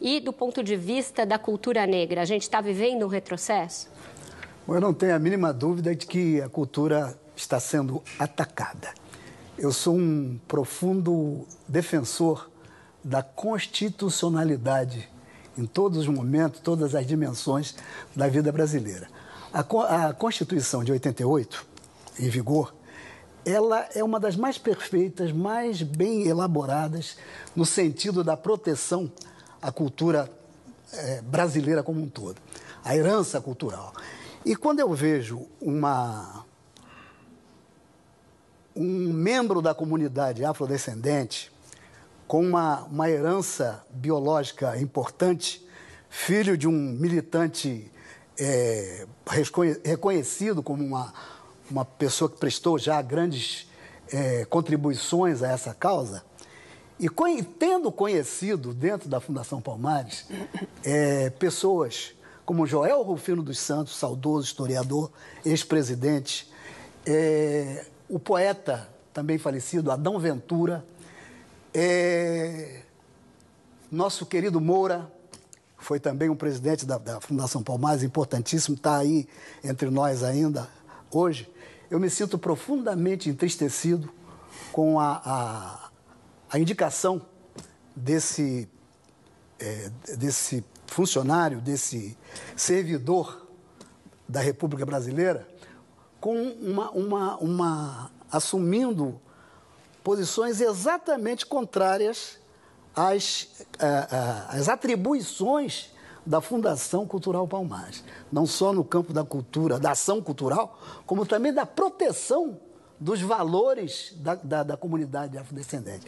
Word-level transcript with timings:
e 0.00 0.20
do 0.20 0.32
ponto 0.32 0.62
de 0.62 0.76
vista 0.76 1.26
da 1.26 1.36
cultura 1.36 1.84
negra, 1.84 2.22
a 2.22 2.24
gente 2.24 2.42
está 2.42 2.60
vivendo 2.60 3.04
um 3.04 3.08
retrocesso? 3.08 3.88
Eu 4.68 4.80
não 4.80 4.94
tenho 4.94 5.16
a 5.16 5.18
mínima 5.18 5.52
dúvida 5.52 5.94
de 5.94 6.06
que 6.06 6.40
a 6.40 6.48
cultura 6.48 7.18
está 7.34 7.58
sendo 7.58 8.02
atacada. 8.18 8.94
Eu 9.58 9.72
sou 9.72 9.96
um 9.96 10.38
profundo 10.46 11.44
defensor 11.66 12.48
da 13.02 13.22
constitucionalidade 13.22 15.08
em 15.58 15.66
todos 15.66 15.98
os 15.98 16.06
momentos, 16.06 16.60
todas 16.60 16.94
as 16.94 17.06
dimensões 17.06 17.74
da 18.14 18.28
vida 18.28 18.52
brasileira. 18.52 19.08
A 19.52 20.12
Constituição 20.12 20.84
de 20.84 20.92
88, 20.92 21.66
em 22.20 22.28
vigor, 22.28 22.74
ela 23.46 23.88
é 23.94 24.02
uma 24.02 24.18
das 24.18 24.34
mais 24.34 24.58
perfeitas, 24.58 25.30
mais 25.30 25.80
bem 25.80 26.26
elaboradas 26.26 27.16
no 27.54 27.64
sentido 27.64 28.24
da 28.24 28.36
proteção 28.36 29.10
à 29.62 29.70
cultura 29.70 30.28
é, 30.92 31.22
brasileira 31.22 31.80
como 31.80 32.02
um 32.02 32.08
todo, 32.08 32.40
a 32.84 32.96
herança 32.96 33.40
cultural. 33.40 33.94
E 34.44 34.56
quando 34.56 34.80
eu 34.80 34.92
vejo 34.92 35.46
uma, 35.60 36.44
um 38.74 39.12
membro 39.12 39.62
da 39.62 39.72
comunidade 39.72 40.44
afrodescendente 40.44 41.52
com 42.26 42.40
uma, 42.40 42.82
uma 42.84 43.08
herança 43.08 43.84
biológica 43.90 44.76
importante, 44.76 45.64
filho 46.10 46.58
de 46.58 46.66
um 46.66 46.72
militante 46.72 47.92
é, 48.36 49.06
reconhecido 49.84 50.64
como 50.64 50.84
uma 50.84 51.14
uma 51.70 51.84
pessoa 51.84 52.30
que 52.30 52.38
prestou 52.38 52.78
já 52.78 53.00
grandes 53.02 53.66
é, 54.12 54.44
contribuições 54.44 55.42
a 55.42 55.50
essa 55.50 55.74
causa, 55.74 56.24
e 56.98 57.08
tendo 57.58 57.92
conhecido 57.92 58.72
dentro 58.72 59.08
da 59.08 59.20
Fundação 59.20 59.60
Palmares 59.60 60.26
é, 60.82 61.28
pessoas 61.30 62.14
como 62.44 62.66
Joel 62.66 63.02
Rufino 63.02 63.42
dos 63.42 63.58
Santos, 63.58 63.96
saudoso 63.96 64.46
historiador, 64.46 65.10
ex-presidente, 65.44 66.50
é, 67.04 67.84
o 68.08 68.18
poeta 68.18 68.88
também 69.12 69.36
falecido 69.36 69.90
Adão 69.90 70.18
Ventura, 70.18 70.84
é, 71.74 72.82
nosso 73.90 74.24
querido 74.24 74.60
Moura, 74.60 75.10
foi 75.76 76.00
também 76.00 76.30
um 76.30 76.36
presidente 76.36 76.86
da, 76.86 76.98
da 76.98 77.20
Fundação 77.20 77.62
Palmares, 77.62 78.02
importantíssimo, 78.02 78.76
está 78.76 78.96
aí 78.96 79.28
entre 79.62 79.90
nós 79.90 80.22
ainda 80.22 80.68
hoje 81.10 81.48
eu 81.90 82.00
me 82.00 82.10
sinto 82.10 82.38
profundamente 82.38 83.28
entristecido 83.28 84.12
com 84.72 84.98
a, 84.98 85.20
a, 85.24 85.90
a 86.50 86.58
indicação 86.58 87.22
desse, 87.94 88.68
é, 89.58 89.90
desse 90.16 90.64
funcionário, 90.86 91.60
desse 91.60 92.16
servidor 92.56 93.46
da 94.28 94.40
República 94.40 94.84
Brasileira, 94.84 95.46
com 96.20 96.36
uma, 96.36 96.90
uma, 96.90 97.36
uma 97.36 98.10
assumindo 98.30 99.20
posições 100.02 100.60
exatamente 100.60 101.46
contrárias 101.46 102.38
às, 102.94 103.66
às 104.48 104.68
atribuições 104.68 105.90
da 106.26 106.40
Fundação 106.40 107.06
Cultural 107.06 107.46
Palmares. 107.46 108.02
Não 108.30 108.44
só 108.44 108.72
no 108.72 108.84
campo 108.84 109.12
da 109.12 109.24
cultura, 109.24 109.78
da 109.78 109.92
ação 109.92 110.20
cultural, 110.20 110.78
como 111.06 111.24
também 111.24 111.52
da 111.52 111.64
proteção 111.64 112.58
dos 112.98 113.20
valores 113.20 114.14
da, 114.18 114.34
da, 114.34 114.62
da 114.62 114.76
comunidade 114.76 115.38
afrodescendente. 115.38 116.06